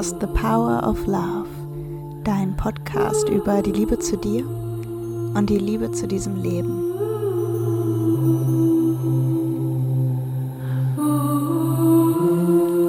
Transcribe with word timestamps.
Podcast 0.00 0.20
The 0.20 0.28
Power 0.28 0.80
of 0.82 1.06
Love, 1.06 1.48
dein 2.24 2.56
Podcast 2.56 3.28
über 3.28 3.60
die 3.60 3.72
Liebe 3.72 3.98
zu 3.98 4.16
dir 4.16 4.46
und 4.46 5.50
die 5.50 5.58
Liebe 5.58 5.92
zu 5.92 6.08
diesem 6.08 6.36
Leben. 6.36 6.70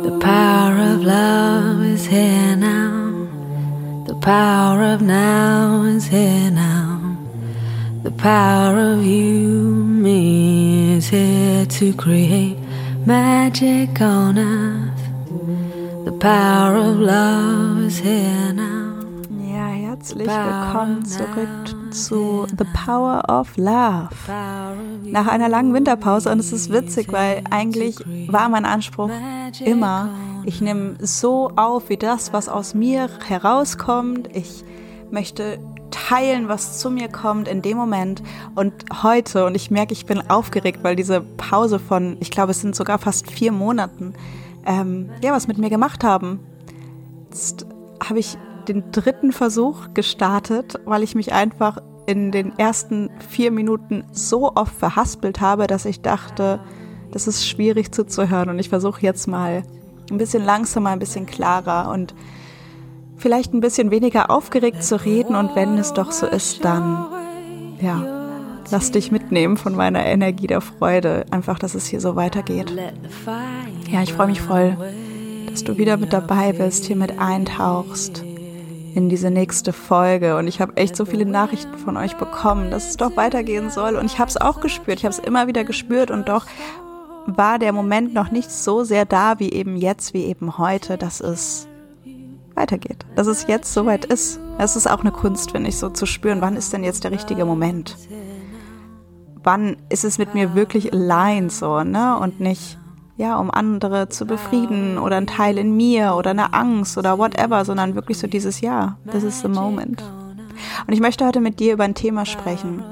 The 0.04 0.18
power 0.22 0.96
of 0.96 1.04
love 1.04 1.84
is 1.84 2.06
here 2.06 2.56
now. 2.56 3.28
The 4.08 4.16
power 4.16 4.94
of 4.94 5.02
now 5.02 5.84
is 5.84 6.08
here 6.08 6.50
now. 6.50 7.18
The 8.04 8.12
power 8.12 8.94
of 8.94 9.04
you, 9.04 9.74
me 9.76 10.96
is 10.96 11.10
here 11.10 11.66
to 11.66 11.92
create 11.92 12.58
magic 13.06 14.00
on 14.00 14.38
earth. 14.38 14.91
The 16.22 16.28
power 16.28 16.78
of 16.78 17.00
love 17.00 17.84
is 17.88 17.98
here 17.98 18.54
now. 18.54 18.94
Ja, 19.44 19.66
herzlich 19.70 20.28
willkommen 20.28 21.04
zurück 21.04 21.50
zu 21.92 22.46
The 22.46 22.64
Power 22.86 23.24
of 23.28 23.58
Love. 23.58 24.10
Nach 25.06 25.26
einer 25.26 25.50
langen 25.50 25.74
Winterpause 25.74 26.32
und 26.32 26.38
es 26.38 26.54
ist 26.54 26.72
witzig, 26.72 27.12
weil 27.12 27.42
eigentlich 27.50 27.96
war 28.28 28.50
mein 28.50 28.66
Anspruch 28.66 29.10
immer, 29.66 30.10
ich 30.46 30.62
nehme 30.62 30.98
so 31.00 31.54
auf, 31.56 31.90
wie 31.90 31.98
das, 31.98 32.32
was 32.32 32.50
aus 32.50 32.76
mir 32.76 33.10
herauskommt. 33.28 34.30
Ich 34.36 34.64
möchte 35.10 35.58
teilen, 35.90 36.48
was 36.48 36.78
zu 36.78 36.92
mir 36.92 37.10
kommt 37.10 37.48
in 37.48 37.64
dem 37.64 37.78
Moment 37.78 38.22
und 38.54 38.74
heute. 39.02 39.48
Und 39.48 39.56
ich 39.56 39.72
merke, 39.72 39.94
ich 39.94 40.06
bin 40.06 40.22
aufgeregt, 40.30 40.82
weil 40.84 40.96
diese 40.96 41.22
Pause 41.22 41.80
von, 41.80 42.18
ich 42.20 42.30
glaube, 42.30 42.52
es 42.52 42.62
sind 42.62 42.76
sogar 42.76 43.00
fast 43.00 43.32
vier 43.32 43.52
Monaten, 43.52 44.14
ähm, 44.66 45.10
ja, 45.24 45.32
was 45.32 45.48
mit 45.48 45.58
mir 45.58 45.70
gemacht 45.70 46.04
haben. 46.04 46.40
Jetzt 47.30 47.66
habe 48.04 48.20
ich 48.20 48.38
den 48.68 48.92
dritten 48.92 49.32
Versuch 49.32 49.94
gestartet, 49.94 50.80
weil 50.86 51.04
ich 51.04 51.16
mich 51.16 51.34
einfach 51.34 51.82
in 52.06 52.32
den 52.32 52.58
ersten 52.58 53.10
vier 53.30 53.52
Minuten 53.52 54.06
so 54.12 54.56
oft 54.56 54.74
verhaspelt 54.74 55.40
habe, 55.40 55.68
dass 55.68 55.86
ich 55.86 56.02
dachte, 56.02 56.60
das 57.12 57.28
ist 57.28 57.48
schwierig 57.48 57.94
zuzuhören. 57.94 58.50
Und 58.50 58.60
ich 58.60 58.70
versuche 58.70 59.02
jetzt 59.02 59.28
mal 59.28 59.64
ein 60.10 60.18
bisschen 60.18 60.44
langsamer, 60.44 60.90
ein 60.90 61.00
bisschen 61.00 61.26
klarer 61.26 61.92
und 61.92 62.14
vielleicht 63.18 63.54
ein 63.54 63.62
bisschen 63.62 63.92
weniger 63.92 64.32
aufgeregt 64.32 64.84
zu 64.84 65.04
reden 65.04 65.36
und 65.36 65.56
wenn 65.56 65.78
es 65.78 65.94
doch 65.94 66.12
so 66.12 66.26
ist, 66.26 66.66
dann 66.66 67.08
ja, 67.80 68.21
lass 68.70 68.92
dich 68.92 69.12
mitnehmen 69.12 69.58
von 69.58 69.76
meiner 69.76 70.06
Energie 70.06 70.48
der 70.48 70.62
Freude, 70.62 71.26
einfach, 71.32 71.60
dass 71.60 71.76
es 71.76 71.88
hier 71.88 72.02
so 72.02 72.16
weitergeht. 72.16 72.74
Ja, 73.92 74.02
ich 74.02 74.14
freue 74.14 74.28
mich 74.28 74.42
voll, 74.42 74.78
dass 75.50 75.64
du 75.64 75.78
wieder 75.78 75.98
mit 75.98 76.14
dabei 76.14 76.54
bist, 76.54 76.86
hier 76.86 76.96
mit 76.96 77.20
eintauchst 77.20 78.24
in 78.94 79.10
diese 79.10 79.32
nächste 79.32 79.74
Folge 79.74 80.38
und 80.38 80.48
ich 80.48 80.60
habe 80.60 80.76
echt 80.78 80.96
so 80.96 81.06
viele 81.06 81.26
Nachrichten 81.26 81.78
von 81.78 81.96
euch 81.98 82.18
bekommen, 82.18 82.72
dass 82.72 82.90
es 82.90 82.98
doch 82.98 83.16
weitergehen 83.16 83.70
soll 83.70 83.96
und 83.96 84.06
ich 84.06 84.20
habe 84.20 84.30
es 84.30 84.38
auch 84.38 84.60
gespürt, 84.60 85.00
ich 85.00 85.06
habe 85.06 85.14
es 85.14 85.20
immer 85.20 85.48
wieder 85.48 85.64
gespürt 85.64 86.12
und 86.12 86.28
doch 86.28 86.46
war 87.26 87.60
der 87.60 87.72
Moment 87.72 88.14
noch 88.14 88.32
nicht 88.32 88.52
so 88.52 88.84
sehr 88.84 89.06
da 89.06 89.40
wie 89.40 89.52
eben 89.52 89.78
jetzt, 89.78 90.14
wie 90.14 90.26
eben 90.26 90.58
heute, 90.58 90.98
dass 90.98 91.22
es 91.22 91.68
weitergeht. 92.56 93.06
Dass 93.16 93.28
es 93.28 93.48
jetzt 93.48 93.74
soweit 93.74 94.06
ist. 94.06 94.40
Es 94.58 94.76
ist 94.76 94.90
auch 94.90 95.02
eine 95.02 95.12
Kunst, 95.12 95.52
finde 95.52 95.70
ich, 95.70 95.78
so 95.78 95.90
zu 95.90 96.06
spüren, 96.06 96.42
wann 96.42 96.56
ist 96.56 96.74
denn 96.74 96.84
jetzt 96.84 97.04
der 97.04 97.12
richtige 97.12 97.46
Moment? 97.46 97.96
Wann 99.44 99.78
ist 99.90 100.04
es 100.04 100.18
mit 100.18 100.34
mir 100.34 100.56
wirklich 100.56 100.94
allein 100.94 101.50
so, 101.50 101.84
ne? 101.84 102.18
Und 102.20 102.40
nicht, 102.40 102.78
ja, 103.18 103.38
um 103.38 103.50
andere 103.52 104.10
zu 104.10 104.26
befrieden 104.26 104.98
oder 104.98 105.18
ein 105.18 105.28
Teil 105.28 105.58
in 105.58 105.76
mir 105.76 106.16
oder 106.16 106.32
eine 106.32 106.54
Angst 106.54 106.98
oder 106.98 107.18
whatever, 107.18 107.66
sondern 107.66 107.96
wirklich 107.96 108.20
so 108.20 108.28
dieses 108.28 108.62
Ja, 108.62 108.98
this 109.12 109.24
is 109.24 109.42
the 109.42 109.48
moment. 109.48 110.04
Und 110.86 110.94
ich 110.94 111.00
möchte 111.00 111.26
heute 111.26 111.42
mit 111.42 111.60
dir 111.60 111.74
über 111.74 111.84
ein 111.84 111.96
Thema 111.96 112.26
sprechen, 112.26 112.84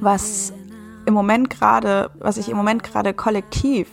was 0.00 0.52
im 1.04 1.14
Moment 1.14 1.50
gerade, 1.50 2.10
was 2.18 2.36
ich 2.38 2.48
im 2.48 2.56
Moment 2.56 2.82
gerade 2.82 3.12
kollektiv 3.12 3.88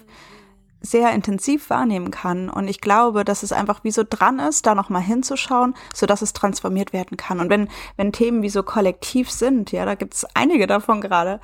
sehr 0.81 1.12
intensiv 1.12 1.69
wahrnehmen 1.69 2.12
kann. 2.12 2.50
Und 2.50 2.67
ich 2.67 2.81
glaube, 2.81 3.25
dass 3.25 3.44
es 3.44 3.51
einfach 3.51 3.84
wie 3.84 3.91
so 3.91 4.03
dran 4.07 4.40
ist, 4.40 4.66
da 4.66 4.75
nochmal 4.75 5.01
hinzuschauen, 5.01 5.75
so 5.94 6.06
dass 6.06 6.22
es 6.22 6.34
transformiert 6.34 6.94
werden 6.94 7.17
kann. 7.17 7.40
Und 7.40 7.50
wenn, 7.50 7.69
wenn 7.97 8.12
Themen 8.12 8.41
wie 8.41 8.50
so 8.50 8.63
kollektiv 8.63 9.29
sind, 9.29 9.72
ja, 9.72 9.85
da 9.85 9.95
gibt 9.95 10.13
es 10.13 10.25
einige 10.35 10.67
davon 10.67 11.01
gerade, 11.01 11.40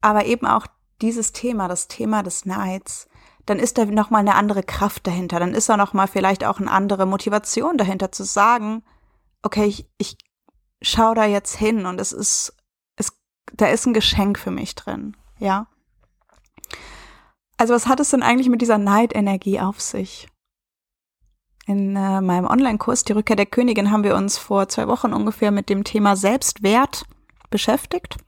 aber 0.00 0.26
eben 0.26 0.46
auch 0.46 0.66
dieses 1.00 1.32
Thema, 1.32 1.68
das 1.68 1.88
Thema 1.88 2.22
des 2.22 2.46
Neids, 2.46 3.08
dann 3.44 3.58
ist 3.60 3.78
da 3.78 3.84
nochmal 3.84 4.20
eine 4.20 4.34
andere 4.34 4.62
Kraft 4.62 5.06
dahinter. 5.06 5.38
Dann 5.38 5.54
ist 5.54 5.68
da 5.68 5.76
nochmal 5.76 6.08
vielleicht 6.08 6.44
auch 6.44 6.58
eine 6.58 6.70
andere 6.70 7.06
Motivation 7.06 7.78
dahinter 7.78 8.10
zu 8.10 8.24
sagen, 8.24 8.82
okay, 9.42 9.66
ich, 9.66 9.88
ich 9.98 10.16
schau 10.82 11.14
da 11.14 11.24
jetzt 11.24 11.56
hin 11.56 11.86
und 11.86 12.00
es 12.00 12.12
ist, 12.12 12.56
es, 12.96 13.12
da 13.54 13.66
ist 13.66 13.86
ein 13.86 13.94
Geschenk 13.94 14.38
für 14.38 14.50
mich 14.50 14.74
drin, 14.74 15.16
ja. 15.38 15.68
Also 17.56 17.74
was 17.74 17.86
hat 17.86 18.00
es 18.00 18.10
denn 18.10 18.22
eigentlich 18.22 18.48
mit 18.48 18.60
dieser 18.60 18.78
Neidenergie 18.78 19.60
auf 19.60 19.80
sich? 19.80 20.28
In 21.66 21.96
äh, 21.96 22.20
meinem 22.20 22.46
Online-Kurs 22.46 23.04
Die 23.04 23.12
Rückkehr 23.12 23.36
der 23.36 23.46
Königin 23.46 23.90
haben 23.90 24.04
wir 24.04 24.14
uns 24.14 24.38
vor 24.38 24.68
zwei 24.68 24.86
Wochen 24.86 25.12
ungefähr 25.12 25.50
mit 25.50 25.68
dem 25.68 25.82
Thema 25.82 26.14
Selbstwert 26.14 27.04
beschäftigt. 27.50 28.18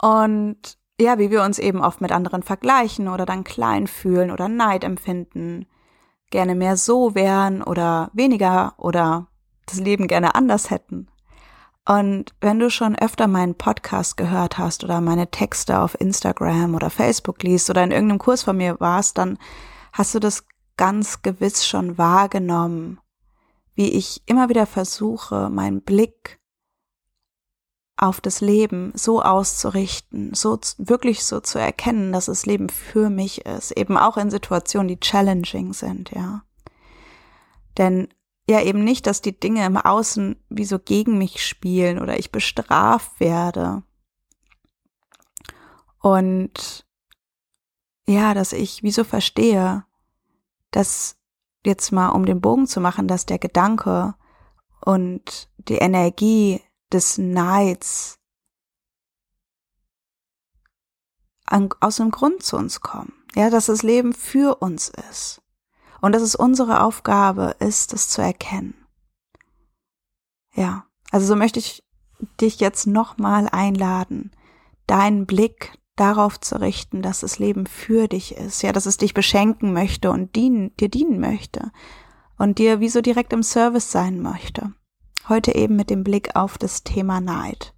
Und 0.00 0.78
ja, 1.00 1.18
wie 1.18 1.30
wir 1.30 1.42
uns 1.42 1.58
eben 1.58 1.82
oft 1.82 2.00
mit 2.00 2.12
anderen 2.12 2.42
vergleichen 2.42 3.08
oder 3.08 3.24
dann 3.24 3.44
klein 3.44 3.86
fühlen 3.86 4.30
oder 4.30 4.48
Neid 4.48 4.84
empfinden, 4.84 5.66
gerne 6.30 6.54
mehr 6.54 6.76
so 6.76 7.14
wären 7.14 7.62
oder 7.62 8.10
weniger 8.12 8.74
oder 8.78 9.28
das 9.66 9.78
Leben 9.78 10.06
gerne 10.06 10.34
anders 10.34 10.70
hätten. 10.70 11.08
Und 11.88 12.34
wenn 12.40 12.58
du 12.58 12.68
schon 12.68 12.96
öfter 12.96 13.28
meinen 13.28 13.54
Podcast 13.54 14.16
gehört 14.16 14.58
hast 14.58 14.82
oder 14.82 15.00
meine 15.00 15.30
Texte 15.30 15.78
auf 15.78 15.98
Instagram 16.00 16.74
oder 16.74 16.90
Facebook 16.90 17.42
liest 17.44 17.70
oder 17.70 17.84
in 17.84 17.92
irgendeinem 17.92 18.18
Kurs 18.18 18.42
von 18.42 18.56
mir 18.56 18.80
warst, 18.80 19.18
dann 19.18 19.38
hast 19.92 20.14
du 20.14 20.18
das 20.18 20.44
ganz 20.76 21.22
gewiss 21.22 21.66
schon 21.66 21.96
wahrgenommen, 21.96 22.98
wie 23.74 23.92
ich 23.92 24.22
immer 24.26 24.48
wieder 24.48 24.66
versuche, 24.66 25.48
meinen 25.48 25.80
Blick 25.82 26.40
auf 27.96 28.20
das 28.20 28.40
Leben 28.40 28.92
so 28.94 29.22
auszurichten, 29.22 30.34
so 30.34 30.58
wirklich 30.78 31.24
so 31.24 31.40
zu 31.40 31.58
erkennen, 31.58 32.12
dass 32.12 32.26
das 32.26 32.46
Leben 32.46 32.68
für 32.68 33.10
mich 33.10 33.46
ist, 33.46 33.70
eben 33.70 33.96
auch 33.96 34.16
in 34.16 34.30
Situationen, 34.30 34.88
die 34.88 35.00
challenging 35.00 35.72
sind, 35.72 36.10
ja. 36.10 36.42
Denn 37.78 38.08
ja 38.48 38.62
eben 38.62 38.84
nicht, 38.84 39.06
dass 39.06 39.22
die 39.22 39.38
Dinge 39.38 39.64
im 39.66 39.76
Außen 39.76 40.36
wie 40.48 40.64
so 40.64 40.78
gegen 40.78 41.18
mich 41.18 41.44
spielen 41.44 41.98
oder 42.00 42.18
ich 42.18 42.30
bestraft 42.30 43.18
werde. 43.18 43.82
Und 46.00 46.86
ja, 48.06 48.34
dass 48.34 48.52
ich 48.52 48.82
wieso 48.82 49.02
verstehe, 49.02 49.84
dass 50.70 51.16
jetzt 51.64 51.90
mal 51.90 52.10
um 52.10 52.24
den 52.24 52.40
Bogen 52.40 52.66
zu 52.66 52.80
machen, 52.80 53.08
dass 53.08 53.26
der 53.26 53.38
Gedanke 53.38 54.14
und 54.80 55.50
die 55.56 55.78
Energie 55.78 56.62
des 56.92 57.18
Neids 57.18 58.20
an, 61.44 61.68
aus 61.80 61.96
dem 61.96 62.12
Grund 62.12 62.42
zu 62.44 62.56
uns 62.56 62.80
kommen. 62.80 63.12
Ja, 63.34 63.50
dass 63.50 63.66
das 63.66 63.82
Leben 63.82 64.12
für 64.12 64.56
uns 64.62 64.92
ist. 65.10 65.42
Und 66.06 66.12
dass 66.12 66.22
es 66.22 66.36
unsere 66.36 66.82
Aufgabe 66.82 67.56
ist, 67.58 67.92
es 67.92 68.08
zu 68.08 68.22
erkennen. 68.22 68.74
Ja, 70.54 70.84
also 71.10 71.26
so 71.26 71.34
möchte 71.34 71.58
ich 71.58 71.82
dich 72.40 72.60
jetzt 72.60 72.86
nochmal 72.86 73.48
einladen, 73.50 74.30
deinen 74.86 75.26
Blick 75.26 75.76
darauf 75.96 76.38
zu 76.38 76.60
richten, 76.60 77.02
dass 77.02 77.22
das 77.22 77.40
Leben 77.40 77.66
für 77.66 78.06
dich 78.06 78.36
ist, 78.36 78.62
ja, 78.62 78.70
dass 78.70 78.86
es 78.86 78.98
dich 78.98 79.14
beschenken 79.14 79.72
möchte 79.72 80.12
und 80.12 80.36
dienen, 80.36 80.76
dir 80.76 80.88
dienen 80.88 81.18
möchte 81.18 81.72
und 82.38 82.58
dir 82.58 82.78
wie 82.78 82.88
so 82.88 83.00
direkt 83.00 83.32
im 83.32 83.42
Service 83.42 83.90
sein 83.90 84.20
möchte. 84.20 84.72
Heute 85.28 85.56
eben 85.56 85.74
mit 85.74 85.90
dem 85.90 86.04
Blick 86.04 86.36
auf 86.36 86.56
das 86.56 86.84
Thema 86.84 87.20
Neid. 87.20 87.74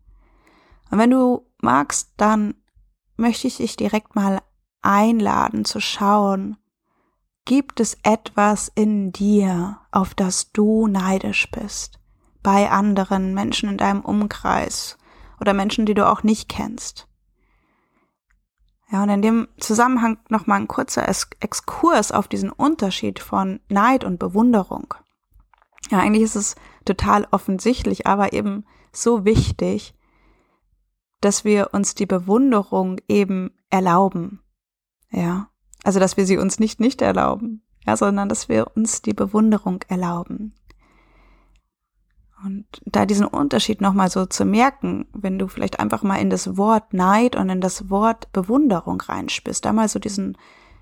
Und 0.91 0.99
wenn 0.99 1.11
du 1.11 1.47
magst, 1.63 2.13
dann 2.19 2.57
möchte 3.17 3.47
ich 3.47 3.57
dich 3.57 3.77
direkt 3.77 4.15
mal 4.15 4.43
einladen 4.83 5.65
zu 5.65 5.81
schauen, 5.81 6.59
Gibt 7.49 7.81
es 7.81 7.97
etwas 8.03 8.71
in 8.75 9.11
dir, 9.11 9.81
auf 9.91 10.15
das 10.15 10.53
du 10.53 10.87
neidisch 10.87 11.51
bist? 11.51 11.99
Bei 12.43 12.71
anderen 12.71 13.33
Menschen 13.33 13.71
in 13.71 13.79
deinem 13.79 14.03
Umkreis 14.03 14.99
oder 15.41 15.55
Menschen, 15.55 15.87
die 15.87 15.95
du 15.95 16.07
auch 16.07 16.23
nicht 16.23 16.51
kennst? 16.51 17.09
Ja, 18.93 19.03
und 19.03 19.09
in 19.09 19.23
dem 19.23 19.49
Zusammenhang 19.59 20.19
nochmal 20.29 20.61
ein 20.61 20.69
kurzer 20.69 21.09
Exkurs 21.09 22.13
auf 22.13 22.29
diesen 22.29 22.51
Unterschied 22.51 23.19
von 23.19 23.61
Neid 23.71 24.05
und 24.05 24.19
Bewunderung. 24.19 24.93
Ja, 25.89 26.01
eigentlich 26.01 26.25
ist 26.25 26.37
es 26.37 26.55
total 26.85 27.27
offensichtlich, 27.31 28.07
aber 28.07 28.35
eben 28.35 28.67
so 28.93 29.25
wichtig, 29.25 29.95
dass 31.23 31.47
wir 31.47 31.71
uns 31.73 31.95
die 31.95 32.05
Bewunderung 32.05 33.01
eben 33.09 33.57
erlauben. 33.71 34.43
Ja, 35.11 35.49
also, 35.89 36.01
dass 36.01 36.19
wir 36.19 36.27
sie 36.27 36.37
uns 36.37 36.59
nicht 36.59 36.81
nicht 36.81 37.01
erlauben. 37.01 37.63
ja, 37.87 37.97
sondern 37.97 38.29
dass 38.29 38.51
wir 38.51 38.77
uns 38.77 39.01
die 39.01 39.15
Bewunderung 39.15 39.83
erlauben. 39.89 40.53
Und 42.45 42.67
da 42.85 43.07
diesen 43.07 43.25
Unterschied 43.25 43.81
nochmal 43.81 44.11
so 44.11 44.27
zu 44.27 44.45
merken, 44.45 45.07
wenn 45.15 45.39
du 45.39 45.49
vielleicht 45.49 45.81
einfach 45.81 46.03
mal 46.03 46.17
in 46.17 46.29
das 46.29 46.59
Wort 46.59 46.93
Neid 46.93 47.37
und 47.37 47.49
in 47.49 47.63
das 47.63 47.89
Wort 47.89 48.31
Bewunderung 48.33 49.01
reinspürst, 49.01 49.65
da 49.65 49.73
mal 49.73 49.89
so 49.89 49.99
diesen, 49.99 50.37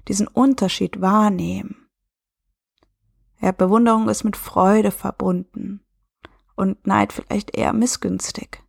diesen 0.08 0.26
Unterschied 0.26 1.00
wahrnehmen. 1.00 1.88
Ja, 3.40 3.52
Bewunderung 3.52 4.08
ist 4.08 4.24
mit 4.24 4.36
Freude 4.36 4.90
verbunden 4.90 5.84
und 6.56 6.84
Neid 6.84 7.12
vielleicht 7.12 7.56
eher 7.56 7.72
missgünstig. 7.72 8.60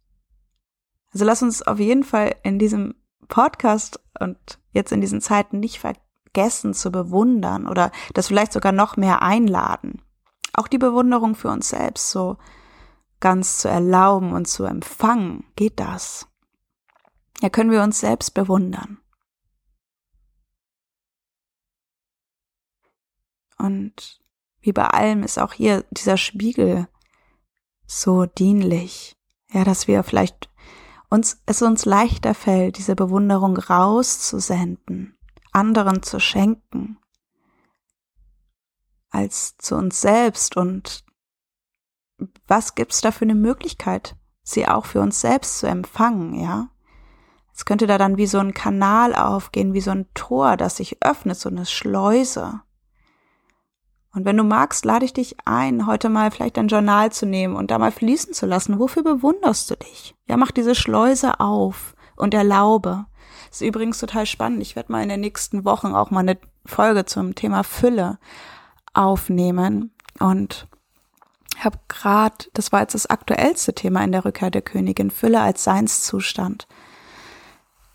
Also 1.14 1.26
lass 1.26 1.42
uns 1.42 1.64
auf 1.64 1.80
jeden 1.80 2.04
Fall 2.04 2.36
in 2.44 2.60
diesem 2.60 2.94
Podcast 3.28 4.00
und 4.20 4.60
jetzt 4.72 4.92
in 4.92 5.02
diesen 5.02 5.20
Zeiten 5.20 5.60
nicht 5.60 5.80
vergessen 6.28 6.74
zu 6.74 6.92
bewundern 6.92 7.68
oder 7.68 7.92
das 8.14 8.28
vielleicht 8.28 8.54
sogar 8.54 8.72
noch 8.72 8.98
mehr 8.98 9.22
einladen. 9.22 10.02
Auch 10.54 10.68
die 10.68 10.78
Bewunderung 10.78 11.36
für 11.36 11.50
uns 11.50 11.70
selbst 11.70 12.12
so 12.12 12.38
ganz 13.20 13.60
zu 13.60 13.70
erlauben 13.70 14.34
und 14.34 14.48
zu 14.48 14.64
empfangen, 14.66 15.46
geht 15.56 15.80
das. 15.80 16.28
Ja, 17.42 17.50
können 17.50 17.72
wir 17.72 17.84
uns 17.84 18.00
selbst 18.00 18.34
bewundern. 18.34 19.00
Und 23.58 24.20
wie 24.62 24.72
bei 24.72 24.86
allem 24.86 25.24
ist 25.24 25.40
auch 25.40 25.54
hier 25.54 25.84
dieser 25.92 26.18
Spiegel 26.18 26.88
so 27.86 28.26
dienlich. 28.26 29.16
Ja, 29.52 29.64
dass 29.64 29.88
wir 29.88 30.04
vielleicht 30.04 30.50
uns, 31.10 31.42
es 31.46 31.62
uns 31.62 31.86
leichter 31.86 32.34
fällt, 32.34 32.78
diese 32.78 32.96
Bewunderung 32.96 33.58
rauszusenden, 33.58 35.17
anderen 35.58 36.04
zu 36.04 36.20
schenken, 36.20 36.98
als 39.10 39.58
zu 39.58 39.76
uns 39.76 40.00
selbst 40.02 40.58
und 40.58 41.04
was 42.48 42.76
gibt's 42.76 43.02
da 43.02 43.12
für 43.12 43.26
eine 43.26 43.36
Möglichkeit, 43.36 44.16
sie 44.44 44.68
auch 44.68 44.86
für 44.86 45.02
uns 45.02 45.22
selbst 45.22 45.60
zu 45.60 45.68
empfangen, 45.68 46.34
ja? 46.34 46.70
Es 47.54 47.66
könnte 47.66 47.88
da 47.88 47.98
dann 47.98 48.18
wie 48.18 48.28
so 48.28 48.38
ein 48.38 48.54
Kanal 48.54 49.16
aufgehen, 49.16 49.74
wie 49.74 49.82
so 49.82 49.90
ein 49.90 50.06
Tor, 50.14 50.58
das 50.58 50.78
sich 50.78 51.04
öffnet, 51.04 51.38
so 51.38 51.50
eine 51.50 51.66
Schleuse. 51.66 52.62
Und 54.14 54.26
wenn 54.26 54.38
du 54.38 54.44
magst, 54.44 54.86
lade 54.86 55.06
ich 55.06 55.14
dich 55.14 55.38
ein, 55.46 55.88
heute 55.88 56.10
mal 56.10 56.30
vielleicht 56.30 56.60
ein 56.60 56.68
Journal 56.68 57.12
zu 57.12 57.26
nehmen 57.26 57.56
und 57.56 57.72
da 57.72 57.80
mal 57.80 57.92
fließen 57.92 58.34
zu 58.34 58.46
lassen. 58.46 58.80
Wofür 58.80 59.04
bewunderst 59.04 59.72
du 59.72 59.76
dich? 59.76 60.16
Ja, 60.28 60.38
mach 60.38 60.52
diese 60.52 60.76
Schleuse 60.76 61.40
auf 61.40 61.96
und 62.16 62.36
erlaube. 62.36 63.08
Ist 63.58 63.68
übrigens 63.68 63.98
total 63.98 64.28
spannend. 64.28 64.62
Ich 64.62 64.76
werde 64.76 64.92
mal 64.92 65.02
in 65.02 65.10
den 65.10 65.20
nächsten 65.20 65.66
Wochen 65.66 65.88
auch 65.88 66.12
mal 66.12 66.20
eine 66.20 66.38
Folge 66.64 67.06
zum 67.06 67.34
Thema 67.34 67.64
Fülle 67.64 68.20
aufnehmen 68.94 69.90
und 70.20 70.68
habe 71.58 71.80
gerade, 71.88 72.46
das 72.54 72.72
war 72.72 72.82
jetzt 72.82 72.94
das 72.94 73.08
aktuellste 73.08 73.74
Thema 73.74 74.04
in 74.04 74.12
der 74.12 74.26
Rückkehr 74.26 74.52
der 74.52 74.62
Königin, 74.62 75.10
Fülle 75.10 75.42
als 75.42 75.64
Seinszustand. 75.64 76.68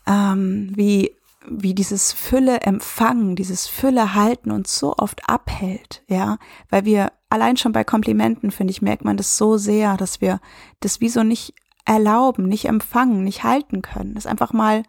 Ähm, 0.05 0.73
wie, 0.75 1.15
wie 1.47 1.73
dieses 1.73 2.11
Fülle 2.11 2.59
empfangen, 2.59 3.37
dieses 3.37 3.67
Fülle 3.67 4.15
halten 4.15 4.51
uns 4.51 4.77
so 4.77 4.97
oft 4.97 5.29
abhält, 5.29 6.03
ja, 6.09 6.39
weil 6.71 6.83
wir 6.83 7.13
allein 7.29 7.55
schon 7.55 7.71
bei 7.71 7.85
Komplimenten, 7.85 8.51
finde 8.51 8.71
ich, 8.71 8.81
merkt 8.81 9.05
man 9.05 9.15
das 9.15 9.37
so 9.37 9.55
sehr, 9.55 9.95
dass 9.95 10.19
wir 10.19 10.41
das 10.81 10.99
wie 10.99 11.07
so 11.07 11.23
nicht 11.23 11.53
erlauben, 11.85 12.49
nicht 12.49 12.65
empfangen, 12.65 13.23
nicht 13.23 13.45
halten 13.45 13.81
können. 13.81 14.15
Das 14.15 14.25
einfach 14.25 14.51
mal 14.51 14.83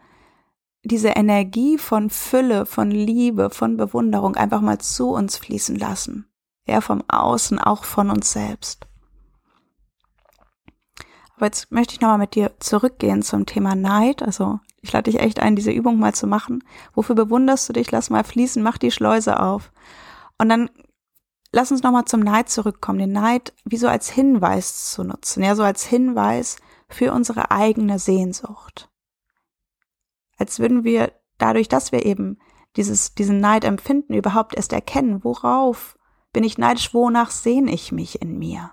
diese 0.85 1.09
Energie 1.09 1.79
von 1.79 2.11
Fülle, 2.11 2.67
von 2.67 2.91
Liebe, 2.91 3.51
von 3.51 3.77
Bewunderung 3.77 4.37
einfach 4.37 4.61
mal 4.61 4.79
zu 4.79 5.11
uns 5.11 5.37
fließen 5.37 5.77
lassen 5.77 6.29
ja, 6.67 6.81
vom 6.81 7.03
Außen, 7.09 7.59
auch 7.59 7.85
von 7.85 8.11
uns 8.11 8.33
selbst. 8.33 8.87
Aber 11.37 11.47
jetzt 11.47 11.73
möchte 11.73 11.95
ich 11.95 12.01
nochmal 12.01 12.19
mit 12.19 12.35
dir 12.35 12.53
zurückgehen 12.61 13.23
zum 13.23 13.45
Thema 13.45 13.75
Neid. 13.75 14.23
Also 14.23 14.61
ich 14.81 14.93
lade 14.93 15.11
dich 15.11 15.21
echt 15.21 15.41
ein, 15.41 15.57
diese 15.57 15.73
Übung 15.73 15.99
mal 15.99 16.15
zu 16.15 16.27
machen. 16.27 16.63
Wofür 16.95 17.17
bewunderst 17.17 17.69
du 17.69 17.73
dich? 17.73 17.91
Lass 17.91 18.11
mal 18.11 18.25
fließen, 18.25 18.63
mach 18.63 18.79
die 18.79 18.93
Schleuse 18.93 19.41
auf. 19.41 19.73
Und 20.39 20.49
dann 20.49 20.71
lass 21.53 21.73
uns 21.73 21.83
nochmal 21.83 22.05
zum 22.05 22.21
Neid 22.21 22.49
zurückkommen. 22.49 23.01
Den 23.01 23.13
Neid 23.13 23.53
wie 23.65 23.77
so 23.77 23.89
als 23.89 24.09
Hinweis 24.11 24.93
zu 24.93 25.03
nutzen. 25.03 25.43
Ja, 25.43 25.57
so 25.57 25.65
als 25.65 25.85
Hinweis 25.85 26.57
für 26.89 27.13
unsere 27.13 27.51
eigene 27.51 27.99
Sehnsucht. 27.99 28.89
Als 30.37 30.59
würden 30.59 30.85
wir 30.85 31.13
dadurch, 31.39 31.69
dass 31.69 31.93
wir 31.93 32.05
eben 32.05 32.39
dieses, 32.77 33.15
diesen 33.15 33.41
Neid 33.41 33.65
empfinden, 33.65 34.15
überhaupt 34.15 34.55
erst 34.55 34.73
erkennen, 34.73 35.23
worauf 35.25 35.97
bin 36.33 36.45
ich 36.45 36.59
neidisch? 36.59 36.93
Wonach 36.93 37.31
sehne 37.31 37.73
ich 37.73 37.93
mich 37.93 38.21
in 38.21 38.39
mir? 38.39 38.73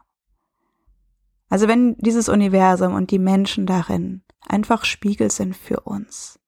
Also 1.50 1.68
wenn 1.68 1.96
dieses 1.98 2.30
Universum 2.30 2.94
und 2.94 3.12
die 3.12 3.20
Menschen 3.20 3.66
darin 3.66 4.24
einfach 4.48 4.86
Spiegel 4.86 5.30
sind 5.30 5.56
für 5.56 5.82
uns, 5.82 6.40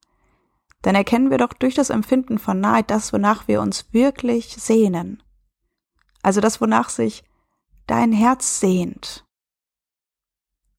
dann 0.82 0.96
erkennen 0.96 1.30
wir 1.30 1.38
doch 1.38 1.54
durch 1.54 1.76
das 1.76 1.90
Empfinden 1.90 2.40
von 2.40 2.60
Neid 2.60 2.90
das, 2.90 3.14
wonach 3.14 3.48
wir 3.48 3.62
uns 3.62 3.94
wirklich 3.94 4.56
sehnen. 4.56 5.22
Also 6.22 6.42
das, 6.42 6.62
wonach 6.62 6.90
sich 6.90 7.24
dein 7.86 8.12
Herz 8.12 8.60
sehnt. 8.60 9.26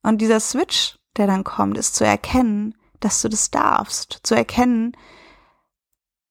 Und 0.03 0.21
dieser 0.21 0.41
Switch, 0.41 0.99
der 1.17 1.27
dann 1.27 1.45
kommt, 1.45 1.79
ist 1.79 1.95
zu 1.95 2.05
erkennen, 2.05 2.75
dass 3.05 3.23
du 3.23 3.29
das 3.29 3.51
darfst, 3.51 4.21
zu 4.23 4.35
erkennen, 4.35 4.97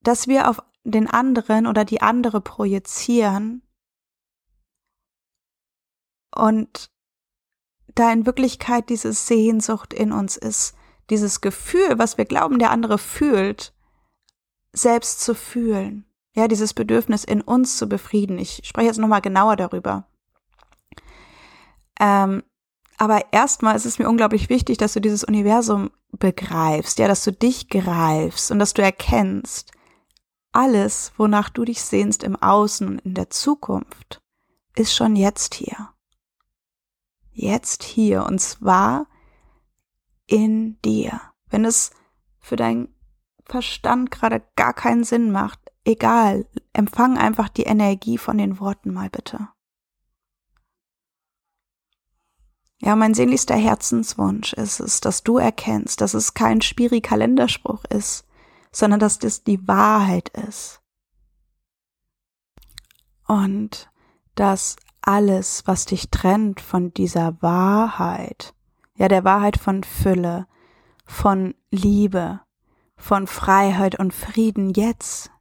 dass 0.01 0.27
wir 0.27 0.49
auf 0.49 0.61
den 0.83 1.09
anderen 1.09 1.67
oder 1.67 1.85
die 1.85 2.01
andere 2.01 2.41
projizieren, 2.41 3.63
und 6.35 6.89
da 7.95 8.11
in 8.11 8.25
Wirklichkeit 8.25 8.89
diese 8.89 9.13
Sehnsucht 9.13 9.93
in 9.93 10.11
uns 10.11 10.37
ist, 10.37 10.75
dieses 11.09 11.41
Gefühl, 11.41 11.99
was 11.99 12.17
wir 12.17 12.25
glauben, 12.25 12.59
der 12.59 12.71
andere 12.71 12.97
fühlt, 12.97 13.73
selbst 14.71 15.21
zu 15.21 15.35
fühlen. 15.35 16.05
Ja, 16.35 16.47
dieses 16.47 16.73
Bedürfnis 16.73 17.23
in 17.23 17.41
uns 17.41 17.77
zu 17.77 17.87
befrieden. 17.87 18.39
Ich 18.39 18.61
spreche 18.63 18.87
jetzt 18.87 18.97
nochmal 18.97 19.21
genauer 19.21 19.55
darüber. 19.55 20.07
Ähm, 21.99 22.41
aber 22.97 23.21
erstmal 23.31 23.75
ist 23.75 23.85
es 23.85 23.99
mir 23.99 24.09
unglaublich 24.09 24.49
wichtig, 24.49 24.77
dass 24.77 24.93
du 24.93 25.01
dieses 25.01 25.23
Universum 25.23 25.91
begreifst, 26.11 26.99
ja, 26.99 27.07
dass 27.07 27.23
du 27.23 27.31
dich 27.31 27.69
greifst 27.69 28.51
und 28.51 28.59
dass 28.59 28.73
du 28.73 28.81
erkennst, 28.81 29.71
alles, 30.51 31.11
wonach 31.17 31.49
du 31.49 31.65
dich 31.65 31.81
sehnst 31.81 32.23
im 32.23 32.35
Außen 32.35 32.87
und 32.87 32.99
in 32.99 33.15
der 33.15 33.29
Zukunft, 33.29 34.21
ist 34.75 34.95
schon 34.95 35.15
jetzt 35.15 35.55
hier 35.55 35.93
jetzt 37.33 37.83
hier 37.83 38.25
und 38.25 38.39
zwar 38.39 39.07
in 40.27 40.79
dir. 40.81 41.19
Wenn 41.49 41.65
es 41.65 41.91
für 42.39 42.55
deinen 42.55 42.93
Verstand 43.45 44.11
gerade 44.11 44.41
gar 44.55 44.73
keinen 44.73 45.03
Sinn 45.03 45.31
macht, 45.31 45.59
egal, 45.83 46.47
empfang 46.71 47.17
einfach 47.17 47.49
die 47.49 47.63
Energie 47.63 48.17
von 48.17 48.37
den 48.37 48.59
Worten 48.59 48.93
mal 48.93 49.09
bitte. 49.09 49.49
Ja, 52.85 52.97
mein 52.97 53.13
sehnlichster 53.13 53.55
Herzenswunsch 53.55 54.51
ist 54.51 54.81
es, 54.81 54.99
dass 54.99 55.23
du 55.23 55.37
erkennst, 55.37 56.01
dass 56.01 56.13
es 56.13 56.33
kein 56.33 56.59
Spiri-Kalenderspruch 56.61 57.85
ist, 57.85 58.25
sondern 58.73 58.99
dass 58.99 59.19
das 59.19 59.45
die 59.45 59.65
Wahrheit 59.69 60.27
ist. 60.49 60.81
Und 63.25 63.89
dass 64.35 64.75
alles, 65.01 65.63
was 65.65 65.85
dich 65.85 66.11
trennt 66.11 66.59
von 66.59 66.93
dieser 66.93 67.41
Wahrheit, 67.41 68.53
ja 68.97 69.07
der 69.07 69.23
Wahrheit 69.23 69.55
von 69.55 69.85
Fülle, 69.85 70.45
von 71.05 71.55
Liebe, 71.71 72.41
von 72.97 73.27
Freiheit 73.27 73.97
und 73.97 74.13
Frieden 74.13 74.73
jetzt. 74.73 75.31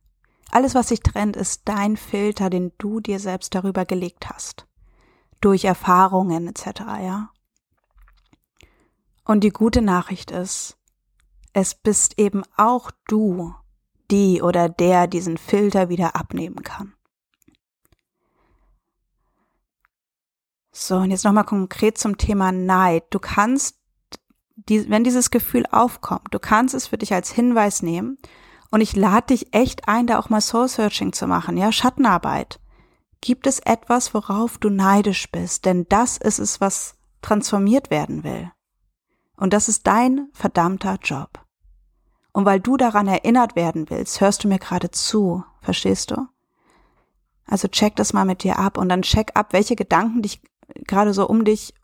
Alles, 0.52 0.76
was 0.76 0.88
dich 0.88 1.00
trennt, 1.00 1.34
ist 1.34 1.62
dein 1.64 1.96
Filter, 1.96 2.50
den 2.50 2.70
du 2.78 3.00
dir 3.00 3.18
selbst 3.18 3.52
darüber 3.56 3.84
gelegt 3.84 4.30
hast. 4.30 4.68
Durch 5.42 5.64
Erfahrungen 5.64 6.48
etc., 6.48 6.80
ja. 7.02 7.28
Und 9.24 9.44
die 9.44 9.50
gute 9.50 9.82
Nachricht 9.82 10.30
ist, 10.30 10.78
es 11.52 11.74
bist 11.74 12.18
eben 12.18 12.42
auch 12.56 12.90
du, 13.06 13.54
die 14.10 14.42
oder 14.42 14.68
der 14.68 15.06
diesen 15.06 15.36
Filter 15.36 15.88
wieder 15.88 16.16
abnehmen 16.16 16.62
kann. 16.62 16.94
So, 20.70 20.96
und 20.96 21.10
jetzt 21.10 21.24
nochmal 21.24 21.44
konkret 21.44 21.98
zum 21.98 22.16
Thema 22.16 22.50
Neid. 22.50 23.04
Du 23.10 23.18
kannst, 23.18 23.76
die, 24.56 24.88
wenn 24.88 25.04
dieses 25.04 25.30
Gefühl 25.30 25.66
aufkommt, 25.70 26.28
du 26.30 26.38
kannst 26.38 26.74
es 26.74 26.86
für 26.86 26.98
dich 26.98 27.12
als 27.12 27.30
Hinweis 27.30 27.82
nehmen. 27.82 28.18
Und 28.70 28.80
ich 28.80 28.96
lade 28.96 29.26
dich 29.26 29.52
echt 29.52 29.86
ein, 29.86 30.06
da 30.06 30.18
auch 30.18 30.30
mal 30.30 30.40
Soul 30.40 30.66
Searching 30.66 31.12
zu 31.12 31.26
machen, 31.26 31.58
ja, 31.58 31.70
Schattenarbeit. 31.72 32.58
Gibt 33.22 33.46
es 33.46 33.60
etwas, 33.60 34.12
worauf 34.14 34.58
du 34.58 34.68
neidisch 34.68 35.30
bist? 35.30 35.64
Denn 35.64 35.86
das 35.88 36.18
ist 36.18 36.40
es, 36.40 36.60
was 36.60 36.96
transformiert 37.22 37.88
werden 37.88 38.24
will. 38.24 38.50
Und 39.36 39.52
das 39.52 39.68
ist 39.68 39.86
dein 39.86 40.28
verdammter 40.32 40.98
Job. 41.00 41.40
Und 42.32 42.44
weil 42.46 42.60
du 42.60 42.76
daran 42.76 43.06
erinnert 43.06 43.54
werden 43.54 43.88
willst, 43.90 44.20
hörst 44.20 44.42
du 44.42 44.48
mir 44.48 44.58
gerade 44.58 44.90
zu, 44.90 45.44
verstehst 45.60 46.10
du? 46.10 46.26
Also 47.46 47.68
check 47.68 47.94
das 47.94 48.12
mal 48.12 48.24
mit 48.24 48.42
dir 48.42 48.58
ab 48.58 48.76
und 48.76 48.88
dann 48.88 49.02
check 49.02 49.30
ab, 49.34 49.52
welche 49.52 49.76
Gedanken 49.76 50.22
dich 50.22 50.42
gerade 50.86 51.14
so 51.14 51.28
um 51.28 51.44
dich 51.44 51.74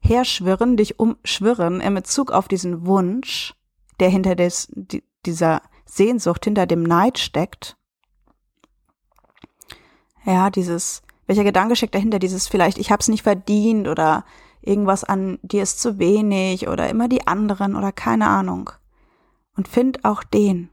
herschwirren, 0.00 0.76
dich 0.76 1.00
umschwirren 1.00 1.80
in 1.80 1.94
Bezug 1.94 2.32
auf 2.32 2.48
diesen 2.48 2.86
Wunsch, 2.86 3.54
der 3.98 4.10
hinter 4.10 4.34
des, 4.34 4.68
dieser 5.24 5.62
Sehnsucht, 5.86 6.44
hinter 6.44 6.66
dem 6.66 6.82
Neid 6.82 7.18
steckt. 7.18 7.78
Ja, 10.24 10.50
dieses, 10.50 11.02
welcher 11.26 11.44
Gedanke 11.44 11.76
steckt 11.76 11.94
dahinter? 11.94 12.18
Dieses 12.18 12.48
vielleicht, 12.48 12.78
ich 12.78 12.90
habe 12.90 13.00
es 13.00 13.08
nicht 13.08 13.22
verdient 13.22 13.88
oder 13.88 14.24
irgendwas 14.62 15.04
an 15.04 15.38
dir 15.42 15.62
ist 15.62 15.80
zu 15.80 15.98
wenig 15.98 16.68
oder 16.68 16.88
immer 16.88 17.08
die 17.08 17.26
anderen 17.26 17.76
oder 17.76 17.92
keine 17.92 18.28
Ahnung. 18.28 18.70
Und 19.56 19.68
find 19.68 20.04
auch 20.04 20.24
den. 20.24 20.70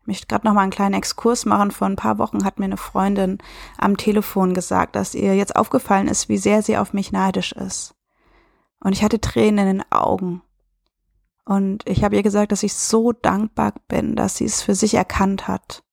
Ich 0.00 0.06
möchte 0.06 0.26
gerade 0.26 0.46
noch 0.46 0.52
mal 0.52 0.62
einen 0.62 0.70
kleinen 0.70 0.94
Exkurs 0.94 1.46
machen. 1.46 1.70
Vor 1.70 1.86
ein 1.86 1.96
paar 1.96 2.18
Wochen 2.18 2.44
hat 2.44 2.58
mir 2.58 2.66
eine 2.66 2.76
Freundin 2.76 3.38
am 3.78 3.96
Telefon 3.96 4.52
gesagt, 4.52 4.96
dass 4.96 5.14
ihr 5.14 5.34
jetzt 5.34 5.56
aufgefallen 5.56 6.08
ist, 6.08 6.28
wie 6.28 6.36
sehr 6.36 6.60
sie 6.60 6.76
auf 6.76 6.92
mich 6.92 7.12
neidisch 7.12 7.52
ist. 7.52 7.94
Und 8.80 8.92
ich 8.92 9.02
hatte 9.02 9.20
Tränen 9.20 9.66
in 9.66 9.78
den 9.78 9.92
Augen. 9.92 10.42
Und 11.46 11.88
ich 11.88 12.04
habe 12.04 12.16
ihr 12.16 12.22
gesagt, 12.22 12.52
dass 12.52 12.62
ich 12.62 12.74
so 12.74 13.12
dankbar 13.12 13.74
bin, 13.88 14.16
dass 14.16 14.36
sie 14.36 14.44
es 14.44 14.60
für 14.60 14.74
sich 14.74 14.94
erkannt 14.94 15.48
hat. 15.48 15.83